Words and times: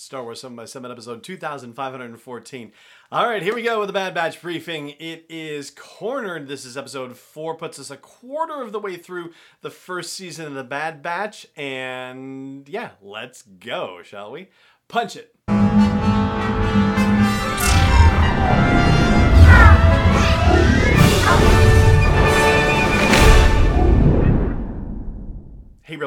Star 0.00 0.22
Wars 0.22 0.40
7 0.40 0.56
by 0.56 0.64
7 0.64 0.90
episode 0.90 1.22
2514. 1.22 2.72
All 3.12 3.26
right, 3.26 3.42
here 3.42 3.54
we 3.54 3.62
go 3.62 3.80
with 3.80 3.88
the 3.88 3.92
Bad 3.92 4.14
Batch 4.14 4.40
briefing. 4.40 4.94
It 4.98 5.26
is 5.28 5.70
cornered. 5.70 6.48
This 6.48 6.64
is 6.64 6.78
episode 6.78 7.18
4, 7.18 7.54
puts 7.56 7.78
us 7.78 7.90
a 7.90 7.98
quarter 7.98 8.62
of 8.62 8.72
the 8.72 8.80
way 8.80 8.96
through 8.96 9.32
the 9.60 9.68
first 9.68 10.14
season 10.14 10.46
of 10.46 10.54
the 10.54 10.64
Bad 10.64 11.02
Batch. 11.02 11.46
And 11.54 12.66
yeah, 12.66 12.92
let's 13.02 13.42
go, 13.42 14.00
shall 14.02 14.32
we? 14.32 14.48
Punch 14.88 15.16
it. 15.16 15.34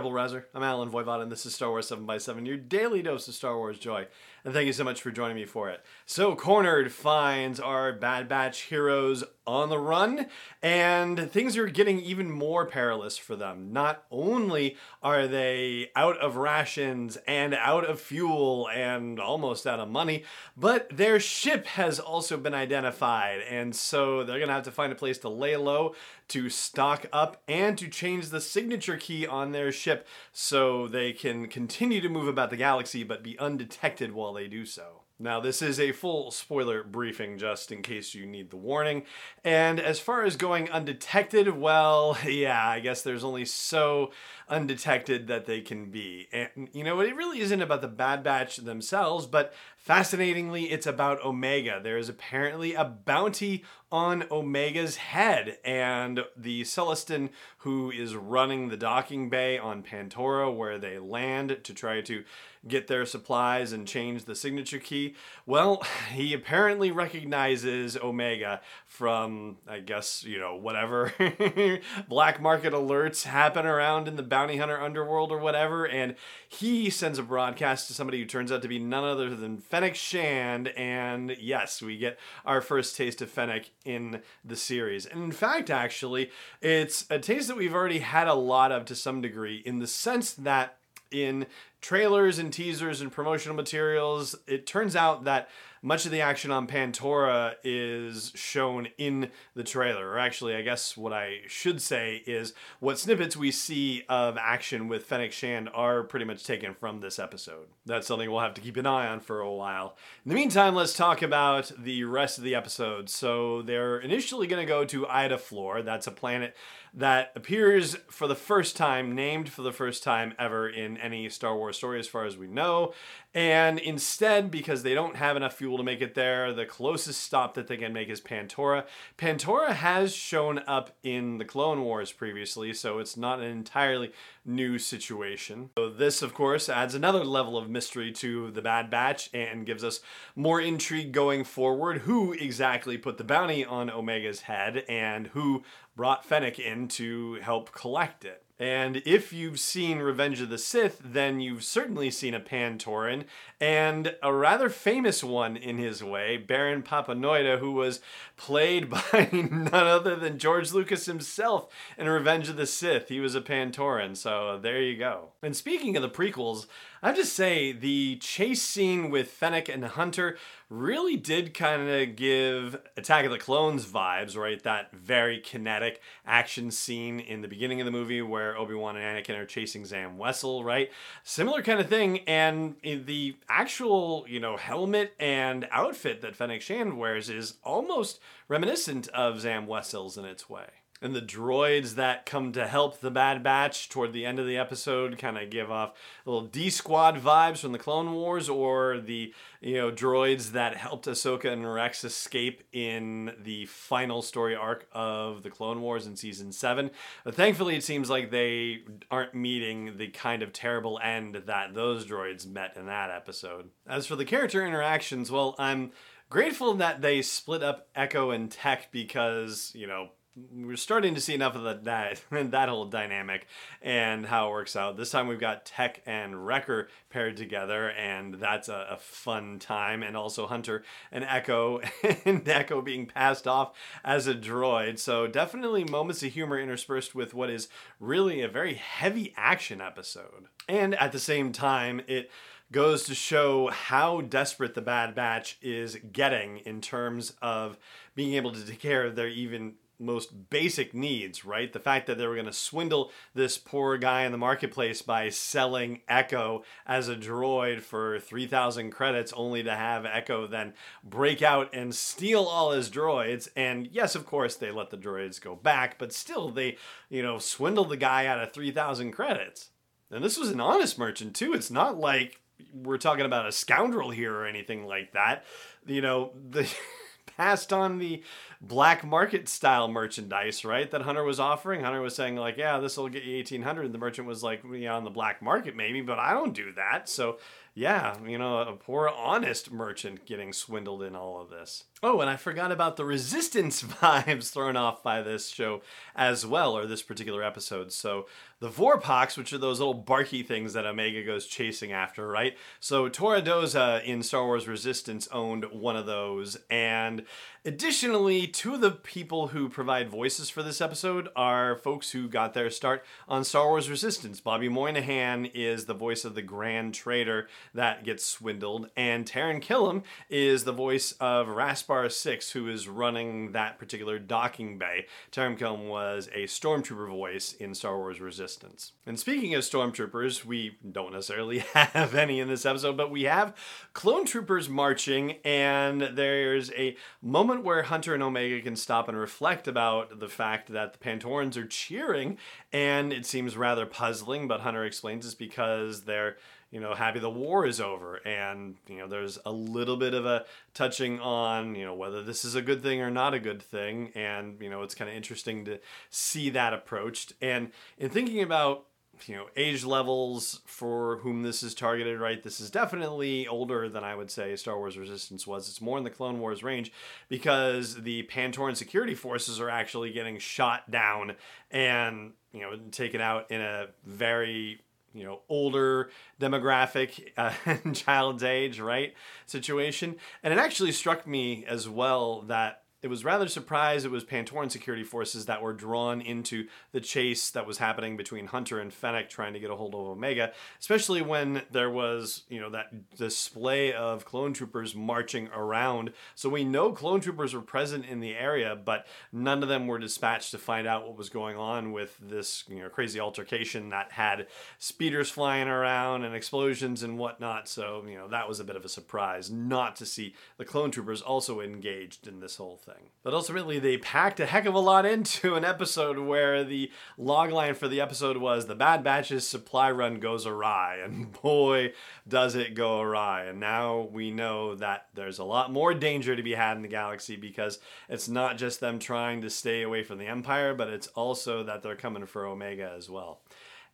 Rebel 0.04 0.12
Rouser. 0.12 0.48
I'm 0.54 0.64
Allen 0.64 0.92
Voivod, 0.92 1.22
and 1.22 1.32
this 1.32 1.46
is 1.46 1.56
Star 1.56 1.70
Wars 1.70 1.88
7 1.88 2.06
by 2.06 2.18
7 2.18 2.46
your 2.46 2.58
daily 2.58 3.02
dose 3.02 3.26
of 3.30 3.36
Star 3.36 3.56
Wars 3.56 3.80
joy. 3.80 4.06
And 4.46 4.54
thank 4.54 4.68
you 4.68 4.74
so 4.74 4.84
much 4.84 5.02
for 5.02 5.10
joining 5.10 5.38
me 5.38 5.46
for 5.46 5.70
it. 5.70 5.86
So, 6.06 6.36
Cornered 6.36 6.92
finds 6.92 7.62
our 7.62 7.94
Bad 7.94 8.28
Batch 8.28 8.64
heroes 8.64 9.24
on 9.46 9.70
the 9.70 9.80
run, 9.80 10.28
and 10.62 11.32
things 11.32 11.58
are 11.58 11.68
getting 11.68 12.00
even 12.00 12.32
more 12.32 12.66
perilous 12.66 13.18
for 13.18 13.36
them. 13.36 13.74
Not 13.74 14.06
only 14.10 14.78
are 15.02 15.28
they 15.28 15.92
out 15.96 16.18
of 16.20 16.38
rations 16.38 17.18
and 17.28 17.54
out 17.54 17.86
of 17.86 18.00
fuel 18.00 18.70
and 18.70 19.20
almost 19.20 19.68
out 19.68 19.80
of 19.80 19.90
money, 19.90 20.24
but 20.56 20.90
their 20.96 21.20
ship 21.20 21.66
has 21.66 22.00
also 22.00 22.38
been 22.38 22.54
identified, 22.54 23.42
and 23.42 23.76
so 23.76 24.24
they're 24.24 24.40
gonna 24.40 24.54
have 24.54 24.64
to 24.64 24.72
find 24.72 24.92
a 24.94 24.96
place 24.96 25.18
to 25.20 25.30
lay 25.30 25.58
low, 25.58 25.94
to 26.30 26.50
stock 26.50 27.06
up, 27.12 27.42
and 27.48 27.78
to 27.78 27.90
change 27.90 28.30
the 28.30 28.42
signature 28.42 28.98
key 28.98 29.28
on 29.28 29.52
their 29.52 29.72
ship 29.72 30.08
so 30.32 30.88
they 30.88 31.12
can 31.12 31.48
continue 31.48 32.00
to 32.00 32.10
move 32.10 32.28
about 32.28 32.50
the 32.50 32.58
galaxy 32.58 33.04
but 33.04 33.24
be 33.24 33.38
undetected 33.40 34.14
while 34.14 34.33
they 34.34 34.48
do 34.48 34.66
so. 34.66 35.04
Now, 35.20 35.40
this 35.40 35.62
is 35.62 35.80
a 35.80 35.92
full 35.92 36.32
spoiler 36.32 36.84
briefing 36.84 37.38
just 37.38 37.72
in 37.72 37.82
case 37.82 38.14
you 38.14 38.26
need 38.26 38.50
the 38.50 38.58
warning. 38.58 39.04
And 39.44 39.80
as 39.80 40.00
far 40.00 40.24
as 40.24 40.36
going 40.36 40.70
undetected, 40.70 41.48
well, 41.56 42.18
yeah, 42.28 42.68
I 42.68 42.80
guess 42.80 43.04
there's 43.04 43.24
only 43.24 43.46
so 43.46 44.12
undetected 44.50 45.28
that 45.28 45.46
they 45.46 45.62
can 45.62 45.92
be. 45.92 46.28
And, 46.34 46.68
you 46.74 46.84
know, 46.84 47.00
it 47.00 47.16
really 47.16 47.40
isn't 47.40 47.62
about 47.62 47.82
the 47.82 47.88
Bad 47.88 48.24
Batch 48.24 48.58
themselves, 48.58 49.26
but 49.28 49.54
fascinatingly, 49.78 50.72
it's 50.72 50.88
about 50.88 51.24
Omega. 51.24 51.80
There 51.82 51.98
is 51.98 52.10
apparently 52.10 52.74
a 52.74 52.84
bounty 52.84 53.64
on 53.92 54.24
Omega's 54.32 54.96
head, 54.96 55.60
and 55.64 56.26
the 56.36 56.64
Celestin 56.64 57.30
who 57.58 57.92
is 57.92 58.16
running 58.16 58.70
the 58.70 58.78
docking 58.78 59.30
bay 59.30 59.58
on 59.58 59.84
Pantora, 59.84 60.54
where 60.54 60.80
they 60.80 60.98
land 60.98 61.60
to 61.64 61.74
try 61.74 62.02
to 62.02 62.24
get 62.68 62.88
their 62.88 63.06
supplies 63.06 63.74
and 63.74 63.88
change 63.88 64.26
the 64.26 64.36
signature 64.36 64.80
key. 64.80 65.16
Well, 65.46 65.84
he 66.14 66.34
apparently 66.34 66.92
recognizes 66.92 67.98
Omega 67.98 68.62
from, 68.86 69.58
I 69.68 69.80
guess, 69.80 70.24
you 70.24 70.40
know, 70.40 70.56
whatever 70.56 71.14
black 72.08 72.42
market 72.42 72.74
alerts 72.74 73.24
happen 73.24 73.66
around 73.66 74.08
in 74.08 74.16
the 74.16 74.24
bounty 74.24 74.58
hunter 74.58 74.80
underworld 74.80 75.32
or 75.32 75.40
whatever. 75.40 75.88
And 75.88 76.16
he 76.48 76.90
sends 76.90 77.20
a 77.20 77.24
broadcast 77.24 77.88
to 77.88 77.94
somebody 77.94 78.20
who 78.20 78.26
turns 78.26 78.52
out 78.52 78.62
to 78.62 78.68
be 78.68 78.80
none 78.80 79.04
other 79.04 79.36
than 79.36 79.58
Fennec 79.58 79.96
Shand. 79.96 80.70
And 80.70 81.36
yes, 81.40 81.82
we 81.82 81.98
get 81.98 82.18
our 82.46 82.62
first 82.62 82.96
taste 82.96 83.22
of 83.22 83.30
Fennec 83.30 83.72
in 83.84 84.22
the 84.44 84.56
series. 84.56 85.06
And 85.06 85.24
in 85.24 85.32
fact, 85.32 85.70
actually, 85.70 86.32
it's 86.62 87.06
a 87.10 87.20
taste 87.20 87.48
that 87.48 87.58
we've 87.58 87.74
already 87.74 88.00
had 88.00 88.28
a 88.28 88.34
lot 88.34 88.72
of 88.72 88.86
to 88.86 88.96
some 88.96 89.22
degree 89.22 89.62
in 89.66 89.80
the 89.80 89.88
sense 89.88 90.34
that 90.34 90.78
in 91.14 91.46
trailers 91.84 92.40
and 92.40 92.52
teasers 92.52 93.02
and 93.02 93.12
promotional 93.12 93.56
materials, 93.56 94.36
it 94.48 94.66
turns 94.66 94.96
out 94.96 95.26
that 95.26 95.50
much 95.84 96.06
of 96.06 96.12
the 96.12 96.22
action 96.22 96.50
on 96.50 96.66
Pantora 96.66 97.56
is 97.64 98.32
shown 98.36 98.88
in 98.98 99.30
the 99.54 99.66
trailer. 99.66 100.10
Or 100.10 100.18
actually, 100.18 100.56
I 100.56 100.62
guess 100.62 100.96
what 100.96 101.12
I 101.12 101.42
should 101.48 101.82
say 101.82 102.24
is 102.26 102.54
what 102.80 102.98
snippets 102.98 103.36
we 103.36 103.52
see 103.52 104.04
of 104.08 104.38
action 104.38 104.88
with 104.88 105.06
Fennec 105.06 105.34
Shand 105.34 105.70
are 105.74 106.04
pretty 106.04 106.26
much 106.26 106.46
taken 106.46 106.74
from 106.74 107.02
this 107.02 107.20
episode. 107.20 107.68
That's 107.86 108.08
something 108.08 108.32
we'll 108.32 108.40
have 108.40 108.54
to 108.54 108.62
keep 108.62 108.78
an 108.78 108.86
eye 108.86 109.08
on 109.08 109.20
for 109.20 109.42
a 109.42 109.52
while. 109.52 109.98
In 110.26 110.30
the 110.30 110.36
meantime, 110.36 110.74
let's 110.74 110.96
talk 110.96 111.22
about 111.22 111.72
the 111.78 112.06
rest 112.06 112.38
of 112.38 112.46
the 112.46 112.56
episode. 112.56 113.10
So 113.10 113.62
they're 113.62 114.00
initially 114.00 114.48
going 114.48 114.66
to 114.66 114.68
go 114.68 114.86
to 114.86 115.06
Ida 115.08 115.38
Floor. 115.38 115.82
That's 115.82 116.08
a 116.08 116.12
planet 116.12 116.56
that 116.96 117.32
appears 117.36 117.96
for 118.10 118.28
the 118.28 118.36
first 118.36 118.78
time, 118.78 119.16
named 119.16 119.50
for 119.50 119.64
the 119.64 119.72
first 119.72 120.04
time 120.04 120.34
ever 120.38 120.70
in 120.70 120.96
any 120.98 121.28
Star 121.28 121.58
Wars 121.58 121.76
story, 121.76 122.00
as 122.00 122.08
far 122.08 122.24
as 122.26 122.38
we 122.38 122.48
know. 122.48 122.94
And 123.34 123.80
instead, 123.80 124.52
because 124.52 124.84
they 124.84 124.94
don't 124.94 125.16
have 125.16 125.36
enough 125.36 125.56
fuel 125.56 125.73
to 125.78 125.84
make 125.84 126.02
it 126.02 126.16
there, 126.16 126.54
the 126.54 126.66
closest 126.66 127.22
stop 127.22 127.54
that 127.56 127.68
they 127.68 127.78
can 127.78 127.94
make 127.94 128.10
is 128.10 128.22
Pantora. 128.22 128.86
Pantora 129.18 129.70
has 129.70 130.14
shown 130.14 130.60
up 130.68 130.92
in 131.04 131.38
the 131.38 131.46
Clone 131.46 131.82
Wars 131.82 132.12
previously, 132.12 132.74
so 132.74 133.00
it's 133.00 133.18
not 133.18 133.40
an 133.40 133.46
entirely 133.46 134.12
new 134.46 134.78
situation. 134.78 135.70
So 135.78 135.90
this, 135.90 136.22
of 136.22 136.34
course, 136.34 136.70
adds 136.70 136.96
another 136.96 137.24
level 137.24 137.58
of 137.58 137.70
mystery 137.70 138.12
to 138.14 138.52
the 138.52 138.62
Bad 138.62 138.90
Batch 138.90 139.30
and 139.34 139.66
gives 139.66 139.84
us 139.84 140.00
more 140.36 140.60
intrigue 140.60 141.12
going 141.12 141.44
forward. 141.44 142.00
Who 142.00 142.34
exactly 142.34 142.98
put 142.98 143.18
the 143.18 143.24
bounty 143.24 143.64
on 143.64 143.90
Omega's 143.90 144.42
head 144.42 144.84
and 144.90 145.28
who 145.28 145.64
brought 145.96 146.26
Fennec 146.26 146.60
in 146.60 146.88
to 146.90 147.36
help 147.36 147.72
collect 147.72 148.26
it? 148.26 148.44
And 148.64 149.02
if 149.06 149.34
you've 149.34 149.60
seen 149.60 150.00
Revenge 150.00 150.40
of 150.40 150.48
the 150.48 150.58
Sith, 150.58 151.02
then 151.04 151.42
you've 151.42 151.66
certainly 151.66 152.10
seen 152.10 152.34
a 152.34 152.40
Pantoran, 152.40 153.26
and 153.60 154.16
a 154.24 154.34
rather 154.34 154.70
famous 154.70 155.22
one 155.22 155.58
in 155.58 155.78
his 155.78 156.02
way, 156.02 156.38
Baron 156.38 156.82
Papanoida, 156.82 157.60
who 157.60 157.74
was 157.74 158.00
played 158.38 158.90
by 159.12 159.28
none 159.34 159.74
other 159.74 160.16
than 160.16 160.40
George 160.40 160.72
Lucas 160.72 161.08
himself 161.08 161.68
in 161.98 162.08
Revenge 162.08 162.48
of 162.48 162.56
the 162.56 162.66
Sith. 162.66 163.10
He 163.10 163.20
was 163.20 163.36
a 163.36 163.42
Pantoran, 163.42 164.16
so 164.16 164.58
there 164.58 164.82
you 164.82 164.98
go. 164.98 165.32
And 165.42 165.58
speaking 165.58 165.98
of 165.98 166.02
the 166.02 166.10
prequels, 166.10 166.68
I 167.04 167.08
have 167.08 167.18
to 167.18 167.26
say 167.26 167.74
the 167.74 168.16
chase 168.22 168.62
scene 168.62 169.10
with 169.10 169.28
Fennec 169.28 169.68
and 169.68 169.84
Hunter 169.84 170.38
really 170.70 171.18
did 171.18 171.54
kind 171.54 171.90
of 171.90 172.16
give 172.16 172.78
Attack 172.96 173.26
of 173.26 173.32
the 173.32 173.38
Clones 173.38 173.86
vibes, 173.86 174.38
right? 174.38 174.64
That 174.64 174.96
very 174.96 175.42
kinetic 175.42 176.00
action 176.26 176.72
scene 176.72 177.20
in 177.20 177.42
the 177.42 177.50
beginning 177.50 177.82
of 177.82 177.86
the 177.86 177.92
movie 177.92 178.22
where 178.22 178.58
Obi-Wan 178.58 178.96
and 178.96 179.04
Anakin 179.04 179.38
are 179.38 179.46
chasing 179.46 179.84
Zam 179.84 180.18
Wesell, 180.18 180.64
right? 180.64 180.92
Similar 181.26 181.62
kind 181.62 181.82
of 181.82 181.90
thing. 181.90 182.20
And 182.20 182.78
the 182.82 183.36
actual, 183.50 184.26
you 184.30 184.40
know, 184.40 184.56
helmet 184.56 185.14
and 185.20 185.68
outfit 185.72 186.22
that 186.22 186.38
Fennec 186.38 186.62
Shand 186.62 186.98
wears 186.98 187.30
is 187.30 187.56
almost 187.66 188.22
reminiscent 188.48 189.10
of 189.10 189.42
Zam 189.42 189.68
Wesell's 189.68 190.18
in 190.18 190.24
its 190.24 190.50
way 190.50 190.68
and 191.04 191.14
the 191.14 191.22
droids 191.22 191.96
that 191.96 192.26
come 192.26 192.54
to 192.54 192.66
help 192.66 193.02
the 193.02 193.12
Bad 193.12 193.44
Batch 193.44 193.90
toward 193.90 194.14
the 194.14 194.26
end 194.26 194.40
of 194.40 194.48
the 194.48 194.58
episode 194.58 195.18
kind 195.18 195.38
of 195.38 195.50
give 195.50 195.70
off 195.70 195.94
little 196.26 196.46
D 196.46 196.70
Squad 196.70 197.22
vibes 197.22 197.60
from 197.60 197.74
the 197.74 197.78
Clone 197.78 198.14
Wars, 198.14 198.48
or 198.48 199.00
the 199.00 199.34
you 199.62 199.76
know 199.76 199.92
droids 199.92 200.54
that 200.54 200.78
helped 200.78 201.06
Ahsoka 201.06 201.52
and 201.52 201.72
Rex 201.72 202.04
escape 202.04 202.64
in 202.72 203.34
the 203.44 203.66
final 203.66 204.22
story 204.22 204.56
arc 204.56 204.88
of 204.94 205.44
the 205.44 205.50
Clone 205.50 205.82
Wars 205.82 206.08
in 206.08 206.16
season 206.16 206.52
seven. 206.52 206.90
But 207.26 207.36
thankfully, 207.36 207.76
it 207.76 207.84
seems 207.84 208.10
like 208.10 208.32
they 208.32 208.84
aren't 209.12 209.36
meeting 209.36 209.98
the 209.98 210.08
kind 210.08 210.42
of 210.42 210.54
terrible 210.54 211.00
end 211.04 211.44
that 211.46 211.74
those 211.74 212.06
droids 212.06 212.48
met 212.48 212.78
in 212.78 212.86
that 212.86 213.12
episode. 213.12 213.70
As 213.86 214.08
for 214.08 214.16
the 214.16 214.26
character 214.26 214.66
interactions, 214.66 215.30
well, 215.30 215.56
I'm 215.60 215.92
grateful 216.30 216.74
that 216.76 217.02
they 217.02 217.22
split 217.22 217.62
up 217.62 217.90
Echo 217.94 218.32
and 218.32 218.50
Tech 218.50 218.92
because 218.92 219.72
you 219.76 219.86
know 219.86 220.10
we're 220.36 220.78
starting 220.78 221.14
to 221.14 221.22
see 221.22 221.36
enough 221.36 221.56
of 221.56 221.64
the, 221.64 221.80
that 221.84 222.22
that 222.52 222.70
whole 222.70 222.86
dynamic 222.86 223.48
and 223.82 224.26
how 224.26 224.48
it 224.48 224.52
works 224.52 224.76
out. 224.76 224.98
This 224.98 225.12
time 225.12 225.28
we've 225.28 225.40
got 225.40 225.66
Tech 225.66 226.02
and 226.06 226.46
Wrecker 226.46 226.90
paired 227.10 227.38
together, 227.38 227.90
and 227.92 228.36
that's 228.36 228.68
a, 228.68 228.88
a 228.92 228.98
fun 228.98 229.60
time. 229.60 230.02
And 230.02 230.18
also 230.18 230.48
Hunter 230.48 230.84
and 231.12 231.24
Echo, 231.24 231.82
and 232.26 232.48
Echo 232.48 232.82
being 232.82 233.06
passed 233.06 233.48
off 233.48 233.74
as 234.04 234.28
a 234.28 234.34
droid. 234.34 234.98
So 235.00 235.28
definitely 235.28 235.84
moments 235.84 236.24
of 236.24 236.34
humor 236.34 236.60
interspersed 236.60 237.14
with 237.14 237.34
what 237.34 237.50
is 237.50 237.68
really 238.00 238.42
a 238.42 238.48
very 238.48 238.74
heavy 238.76 239.34
action 239.38 239.82
episode. 239.82 240.48
And 240.68 240.96
at 240.96 241.12
the 241.12 241.20
same 241.20 241.52
time, 241.52 242.02
it 242.08 242.32
goes 242.72 243.04
to 243.04 243.14
show 243.14 243.68
how 243.68 244.22
desperate 244.22 244.74
the 244.74 244.82
Bad 244.82 245.14
Batch 245.14 245.60
is 245.62 245.98
getting 246.12 246.58
in 246.58 246.82
terms 246.82 247.34
of 247.42 247.78
being 248.16 248.34
able 248.34 248.52
to 248.52 248.66
take 248.66 248.80
care 248.80 249.06
of 249.06 249.16
their 249.16 249.28
even 249.28 249.74
most 250.04 250.50
basic 250.50 250.94
needs, 250.94 251.46
right? 251.46 251.72
The 251.72 251.80
fact 251.80 252.08
that 252.08 252.18
they 252.18 252.28
were 252.28 252.36
going 252.36 252.46
to 252.46 252.54
swindle 252.54 253.12
this 253.34 253.58
poor 253.58 253.98
guy 253.98 254.24
in 254.24 254.32
the 254.32 254.38
marketplace 254.38 255.02
by 255.02 255.30
selling 255.30 256.02
Echo 256.08 256.64
as 256.86 257.10
a 257.10 257.16
droid 257.16 257.82
for 257.82 258.20
3,000 258.20 258.92
credits, 258.92 259.34
only 259.34 259.64
to 259.64 259.76
have 259.76 260.06
Echo 260.06 260.48
then 260.48 260.74
break 261.04 261.42
out 261.42 261.74
and 261.74 261.96
steal 261.96 262.44
all 262.44 262.72
his 262.72 262.90
droids. 262.90 263.48
And 263.56 263.88
yes, 263.92 264.16
of 264.16 264.26
course, 264.26 264.56
they 264.56 264.72
let 264.72 264.90
the 264.90 264.98
droids 264.98 265.42
go 265.42 265.56
back, 265.56 265.98
but 265.98 266.14
still, 266.14 266.50
they, 266.50 266.78
you 267.10 267.24
know, 267.24 267.40
swindled 267.40 267.90
the 267.90 267.98
guy 267.98 268.26
out 268.26 268.42
of 268.42 268.54
3,000 268.54 269.12
credits. 269.12 269.70
And 270.12 270.24
this 270.24 270.38
was 270.38 270.50
an 270.50 270.60
honest 270.60 271.00
merchant, 271.00 271.36
too. 271.36 271.54
It's 271.54 271.72
not 271.72 271.98
like 271.98 272.42
we're 272.74 272.98
talking 272.98 273.26
about 273.26 273.48
a 273.48 273.52
scoundrel 273.52 274.12
here 274.12 274.34
or 274.34 274.46
anything 274.46 274.86
like 274.86 275.14
that. 275.14 275.46
You 275.86 276.02
know, 276.02 276.32
the. 276.50 276.72
passed 277.26 277.74
on 277.74 278.00
the 278.00 278.24
black 278.62 279.04
market 279.04 279.50
style 279.50 279.88
merchandise, 279.88 280.64
right? 280.64 280.90
That 280.90 281.02
Hunter 281.02 281.24
was 281.24 281.40
offering. 281.40 281.82
Hunter 281.82 282.02
was 282.02 282.16
saying 282.16 282.36
like, 282.36 282.58
"Yeah, 282.58 282.80
this 282.80 282.98
will 282.98 283.10
get 283.10 283.24
you 283.24 283.36
eighteen 283.38 283.62
hundred. 283.62 283.92
The 283.92 283.98
merchant 283.98 284.28
was 284.28 284.44
like, 284.44 284.62
"Yeah, 284.72 284.96
on 284.96 285.04
the 285.04 285.10
black 285.10 285.42
market 285.42 285.76
maybe, 285.76 286.02
but 286.02 286.20
I 286.20 286.34
don't 286.34 286.54
do 286.54 286.72
that." 286.74 287.10
So, 287.10 287.38
yeah, 287.76 288.16
you 288.26 288.38
know, 288.38 288.60
a 288.60 288.74
poor 288.74 289.10
honest 289.10 289.72
merchant 289.72 290.26
getting 290.26 290.54
swindled 290.54 291.02
in 291.02 291.16
all 291.16 291.42
of 291.42 291.50
this. 291.50 291.86
Oh, 292.04 292.20
and 292.20 292.30
I 292.30 292.36
forgot 292.36 292.72
about 292.72 292.98
the 292.98 293.06
resistance 293.06 293.82
vibes 293.84 294.52
thrown 294.52 294.76
off 294.76 295.02
by 295.02 295.22
this 295.22 295.50
show 295.50 295.82
as 296.16 296.46
well, 296.46 296.78
or 296.78 296.86
this 296.86 297.02
particular 297.02 297.42
episode. 297.42 297.92
So 297.92 298.28
the 298.60 298.70
Vorpox, 298.70 299.38
which 299.38 299.54
are 299.54 299.58
those 299.58 299.80
little 299.80 299.94
barky 299.94 300.44
things 300.44 300.74
that 300.74 300.86
Omega 300.86 301.24
goes 301.24 301.48
chasing 301.48 301.92
after, 301.92 302.28
right? 302.28 302.56
So 302.80 303.10
Torra 303.10 303.42
Doza 303.42 304.04
in 304.04 304.22
Star 304.22 304.46
Wars 304.46 304.68
Resistance 304.68 305.28
owned 305.32 305.66
one 305.72 305.96
of 305.96 306.06
those, 306.06 306.58
and 306.70 307.26
Additionally, 307.66 308.46
two 308.46 308.74
of 308.74 308.82
the 308.82 308.92
people 308.92 309.48
who 309.48 309.70
provide 309.70 310.10
voices 310.10 310.50
for 310.50 310.62
this 310.62 310.82
episode 310.82 311.30
are 311.34 311.78
folks 311.78 312.12
who 312.12 312.28
got 312.28 312.54
their 312.54 312.70
start 312.70 313.06
on 313.26 313.46
Star 313.46 313.70
Wars 313.70 313.90
Resistance. 313.90 314.42
Bobby 314.42 314.68
Moynihan 314.68 315.46
is 315.46 315.86
the 315.86 315.94
voice 315.94 316.26
of 316.26 316.36
the 316.36 316.42
Grand 316.42 316.94
Trader 316.94 317.48
that 317.74 318.04
gets 318.04 318.26
swindled, 318.26 318.90
and 318.96 319.26
Taran 319.26 319.62
Killam 319.62 320.04
is 320.30 320.64
the 320.64 320.72
voice 320.72 321.14
of 321.20 321.48
Raspar 321.48 322.10
6, 322.10 322.52
who 322.52 322.70
is 322.70 322.88
running 322.88 323.52
that 323.52 323.80
particular 323.80 324.20
docking 324.20 324.78
bay. 324.78 325.08
Taran 325.32 325.58
Killam 325.58 325.88
was 325.88 326.30
a 326.34 326.44
stormtrooper 326.44 327.08
voice 327.10 327.54
in 327.54 327.74
Star 327.74 327.98
Wars 327.98 328.20
Resistance. 328.20 328.94
And 329.06 329.20
speaking 329.20 329.54
of 329.56 329.62
stormtroopers, 329.62 330.46
we 330.46 330.78
don't 330.90 331.14
necessarily 331.14 331.60
have 331.74 332.16
any 332.16 332.40
in 332.40 332.48
this 332.48 332.66
episode, 332.66 332.98
but 332.98 333.12
we 333.12 333.24
have 333.24 333.56
clone 333.94 334.26
troopers 334.26 334.70
marching, 334.70 335.38
and 335.44 336.02
there's 336.02 336.72
a 336.72 336.96
moment 337.22 337.64
where 337.64 337.84
Hunter 337.84 338.14
and 338.14 338.24
Omega 338.24 338.62
can 338.62 338.76
stop 338.76 339.08
and 339.08 339.18
reflect 339.18 339.68
about 339.68 340.20
the 340.20 340.30
fact 340.30 340.72
that 340.72 340.94
the 340.94 341.00
Pantorans 341.00 341.58
are 341.58 341.66
cheering, 341.66 342.38
and 342.72 343.14
it 343.14 343.26
seems 343.26 343.58
rather 343.58 343.86
puzzling, 343.86 344.48
but 344.48 344.62
Hunter 344.62 344.84
explains 344.84 345.26
it's 345.26 345.36
because 345.36 346.04
they're 346.04 346.38
you 346.74 346.80
know 346.80 346.96
happy 346.96 347.20
the 347.20 347.30
war 347.30 347.68
is 347.68 347.80
over. 347.80 348.16
And 348.28 348.76
you 348.88 348.98
know 348.98 349.08
there's 349.08 349.38
a 349.46 349.52
little 349.52 349.96
bit 349.96 350.16
of 350.16 350.26
a 350.26 350.46
touching 350.74 351.20
on 351.20 351.76
you 351.76 351.86
know 351.86 351.94
whether 351.94 352.24
this 352.24 352.44
is 352.44 352.56
a 352.56 352.64
good 352.64 352.82
thing 352.82 353.00
or 353.00 353.12
not 353.12 353.36
a 353.36 353.40
good 353.40 353.62
thing. 353.62 354.12
And 354.16 354.60
you 354.60 354.70
know 354.72 354.82
it's 354.82 354.96
kind 354.96 355.10
of 355.10 355.16
interesting 355.16 355.66
to 355.66 355.80
see 356.10 356.50
that 356.50 356.74
approached. 356.74 357.34
And 357.42 357.72
in 358.00 358.10
thinking 358.10 358.42
about 358.42 358.88
you 359.28 359.36
know 359.36 359.46
age 359.56 359.86
levels 359.86 360.62
for 360.66 361.18
whom 361.18 361.44
this 361.44 361.62
is 361.62 361.76
targeted 361.76 362.20
right 362.20 362.42
this 362.42 362.60
is 362.60 362.72
definitely 362.72 363.48
older 363.48 363.88
than 363.88 364.04
i 364.04 364.16
would 364.16 364.32
say 364.32 364.56
star 364.56 364.80
wars 364.80 364.98
resistance 364.98 365.46
was. 365.46 365.70
It's 365.70 365.80
more 365.80 366.00
in 366.00 366.04
the 366.04 366.10
clone 366.10 366.40
wars 366.40 366.64
range 366.64 366.92
because 367.30 368.02
the 368.02 368.24
pantoran 368.24 368.76
security 368.76 369.14
forces 369.14 369.62
are 369.62 369.70
actually 369.70 370.12
getting 370.12 370.40
shot 370.40 370.90
down 370.90 371.36
and 371.70 372.34
you 372.52 372.62
know 372.62 372.76
taken 372.90 373.22
out 373.22 373.52
in 373.52 373.62
a 373.62 373.90
very 374.04 374.82
you 375.14 375.24
know 375.24 375.42
older 375.50 376.10
demographic 376.40 377.30
uh, 377.38 377.54
child's 377.94 378.44
age 378.44 378.80
right 378.80 379.14
situation. 379.46 380.16
And 380.42 380.54
it 380.54 380.60
actually 380.60 380.92
struck 380.92 381.28
me 381.28 381.66
as 381.66 381.88
well 381.88 382.42
that 382.44 382.83
it 383.04 383.10
was 383.10 383.26
rather 383.26 383.50
surprised 383.50 384.06
it 384.06 384.12
was 384.12 384.24
Pantoran 384.24 384.72
security 384.72 385.04
forces 385.04 385.46
that 385.48 385.62
were 385.62 385.74
drawn 385.74 386.22
into 386.22 386.68
the 386.94 387.02
chase 387.02 387.52
that 387.52 387.68
was 387.68 387.78
happening 387.78 388.16
between 388.16 388.48
Hunter 388.48 388.80
and 388.80 388.94
Fennec 388.94 389.30
trying 389.30 389.52
to 389.54 389.60
get 389.60 389.70
a 389.70 389.76
hold 389.76 389.94
of 389.94 390.00
Omega, 390.00 390.54
especially 390.80 391.22
when 391.22 391.64
there 391.70 391.90
was, 391.90 392.44
you 392.48 392.62
know, 392.62 392.70
that 392.70 393.18
display 393.18 393.92
of 393.92 394.24
clone 394.24 394.54
troopers 394.54 394.96
marching 394.96 395.50
around. 395.50 396.14
So 396.34 396.48
we 396.48 396.64
know 396.64 396.94
clone 396.94 397.20
troopers 397.20 397.54
were 397.54 397.62
present 397.62 398.06
in 398.06 398.22
the 398.22 398.36
area, 398.36 398.74
but 398.74 399.06
none 399.34 399.64
of 399.64 399.70
them 399.70 399.86
were 399.86 400.00
dispatched 400.00 400.52
to 400.52 400.58
find 400.58 400.88
out 400.88 401.06
what 401.06 401.18
was 401.18 401.30
going 401.30 401.58
on 401.58 401.92
with 401.92 402.18
this, 402.22 402.64
you 402.70 402.80
know, 402.80 402.88
crazy 402.88 403.20
altercation 403.20 403.90
that 403.90 404.14
had 404.14 404.48
speeders 404.78 405.30
flying 405.30 405.68
around 405.68 406.24
and 406.24 406.34
explosions 406.34 407.04
and 407.04 407.18
whatnot. 407.18 407.68
So, 407.68 408.06
you 408.08 408.18
know, 408.18 408.30
that 408.30 408.48
was 408.48 408.62
a 408.62 408.64
bit 408.64 408.78
of 408.78 408.86
a 408.86 408.90
surprise 408.90 409.52
not 409.52 409.98
to 409.98 410.06
see 410.06 410.36
the 410.56 410.64
clone 410.64 410.90
troopers 410.90 411.22
also 411.22 411.60
engaged 411.60 412.28
in 412.28 412.40
this 412.40 412.56
whole 412.56 412.78
thing 412.78 412.93
But 413.24 413.34
ultimately, 413.34 413.80
they 413.80 413.98
packed 413.98 414.42
a 414.42 414.46
heck 414.46 414.66
of 414.66 414.76
a 414.76 414.80
lot 414.80 415.06
into 415.06 415.56
an 415.56 415.64
episode 415.64 416.20
where 416.20 416.66
the 416.66 416.92
logline 417.18 417.74
for 417.74 417.88
the 417.88 418.02
episode 418.02 418.36
was 418.36 418.66
the 418.66 418.76
Bad 418.76 419.02
Batch's 419.02 419.48
supply 419.48 419.90
run 419.92 420.20
goes 420.20 420.46
awry. 420.46 420.98
And 420.98 421.32
boy, 421.42 421.94
does 422.28 422.56
it 422.56 422.76
go 422.76 423.00
awry. 423.00 423.46
And 423.46 423.62
now 423.62 424.10
we 424.12 424.30
know 424.30 424.76
that 424.76 425.08
there's 425.14 425.40
a 425.40 425.46
lot 425.46 425.72
more 425.72 425.94
danger 425.94 426.36
to 426.36 426.44
be 426.44 426.54
had 426.54 426.76
in 426.76 426.82
the 426.82 426.90
galaxy 426.90 427.38
because 427.38 427.80
it's 428.10 428.28
not 428.28 428.58
just 428.58 428.82
them 428.82 429.00
trying 429.00 429.42
to 429.42 429.50
stay 429.50 429.84
away 429.84 430.04
from 430.04 430.18
the 430.18 430.28
Empire, 430.28 430.74
but 430.74 430.90
it's 430.90 431.08
also 431.08 431.64
that 431.64 431.82
they're 431.82 431.96
coming 431.96 432.26
for 432.26 432.46
Omega 432.46 432.94
as 432.98 433.10
well. 433.10 433.40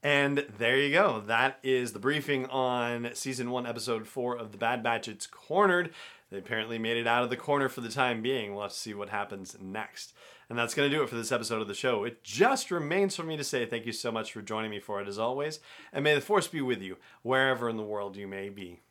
And 0.02 0.46
there 0.58 0.78
you 0.78 0.94
go. 0.94 1.22
That 1.28 1.60
is 1.62 1.92
the 1.92 2.00
briefing 2.00 2.46
on 2.46 3.10
season 3.14 3.52
one, 3.52 3.68
episode 3.68 4.08
four 4.08 4.38
of 4.38 4.54
The 4.54 4.58
Bad 4.58 4.82
Batch. 4.82 5.10
It's 5.10 5.28
cornered. 5.28 5.92
They 6.32 6.38
apparently 6.38 6.78
made 6.78 6.98
it 6.98 7.08
out 7.08 7.24
of 7.24 7.30
the 7.30 7.38
corner 7.38 7.70
for 7.70 7.82
the 7.82 7.90
time 7.90 8.22
being. 8.22 8.54
We'll 8.54 8.64
have 8.64 8.72
to 8.72 8.78
see 8.78 8.94
what 8.94 9.10
happens 9.10 9.58
next. 9.60 10.14
And 10.50 10.58
that's 10.58 10.74
going 10.74 10.90
to 10.90 10.96
do 10.96 11.04
it 11.04 11.10
for 11.10 11.16
this 11.16 11.32
episode 11.32 11.62
of 11.62 11.68
the 11.68 11.74
show. 11.74 12.04
It 12.04 12.24
just 12.24 12.72
remains 12.72 13.16
for 13.16 13.24
me 13.24 13.38
to 13.38 13.44
say 13.44 13.66
thank 13.66 13.86
you 13.86 13.92
so 13.92 14.12
much 14.12 14.32
for 14.32 14.42
joining 14.42 14.72
me 14.72 14.80
for 14.80 15.02
it 15.02 15.08
as 15.08 15.20
always. 15.20 15.60
And 15.94 16.04
may 16.04 16.16
the 16.16 16.22
force 16.22 16.48
be 16.48 16.62
with 16.62 16.82
you 16.82 16.98
wherever 17.22 17.70
in 17.70 17.78
the 17.78 17.84
world 17.84 18.16
you 18.16 18.28
may 18.28 18.50
be. 18.50 18.82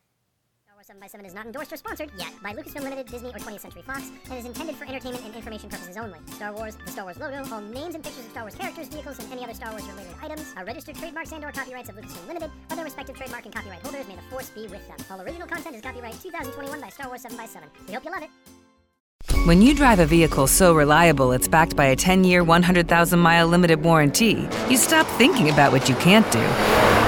7x7 0.85 1.27
is 1.27 1.35
not 1.35 1.47
endorsed 1.47 1.73
or 1.73 1.77
sponsored 1.77 2.11
yet 2.17 2.33
by 2.43 2.53
Lucasfilm 2.53 2.82
Limited, 2.82 3.06
Disney, 3.06 3.31
or 3.31 3.39
20th 3.39 3.61
Century 3.61 3.82
Fox, 3.82 4.11
and 4.31 4.39
is 4.39 4.44
intended 4.44 4.77
for 4.77 4.85
entertainment 4.85 5.25
and 5.25 5.35
information 5.35 5.69
purposes 5.69 5.97
only. 5.97 6.19
Star 6.27 6.53
Wars, 6.53 6.77
the 6.85 6.93
Star 6.93 7.05
Wars 7.05 7.19
logo, 7.19 7.43
all 7.53 7.61
names 7.61 7.97
and 7.97 8.05
pictures 8.05 8.25
of 8.25 8.31
Star 8.31 8.44
Wars 8.44 8.55
characters, 8.55 8.87
vehicles, 8.89 9.19
and 9.19 9.32
any 9.32 9.43
other 9.43 9.55
Star 9.55 9.73
Wars 9.73 9.82
related 9.85 10.15
items 10.23 10.55
are 10.56 10.65
registered 10.65 10.94
trademarks 10.94 11.32
and 11.32 11.44
or 11.44 11.51
copyrights 11.51 11.89
of 11.89 11.97
Lucasfilm 11.97 12.29
Limited, 12.29 12.51
or 12.70 12.77
their 12.77 12.85
respective 12.85 13.17
trademark 13.17 13.44
and 13.44 13.55
copyright 13.55 13.82
holders. 13.82 14.06
May 14.06 14.17
the 14.17 14.23
force 14.31 14.51
be 14.51 14.63
with 14.69 14.87
them. 14.87 14.97
All 15.11 15.20
original 15.20 15.49
content 15.49 15.75
is 15.75 15.82
copyright 15.82 16.20
2021 16.20 16.81
by 16.81 16.89
Star 16.91 17.08
Wars 17.08 17.25
7x7. 17.25 17.63
We 17.89 17.94
hope 17.94 18.05
you 18.05 18.13
love 18.13 18.23
it. 18.23 18.31
When 19.47 19.61
you 19.63 19.75
drive 19.75 19.99
a 19.99 20.06
vehicle 20.06 20.47
so 20.47 20.75
reliable 20.75 21.32
it's 21.32 21.49
backed 21.49 21.75
by 21.75 21.87
a 21.87 21.97
10 21.97 22.23
year, 22.23 22.44
100,000 22.44 23.19
mile 23.19 23.49
limited 23.49 23.82
warranty, 23.82 24.49
you 24.69 24.77
stop 24.77 25.06
thinking 25.19 25.51
about 25.51 25.73
what 25.73 25.89
you 25.89 25.97
can't 25.97 26.31
do 26.31 27.07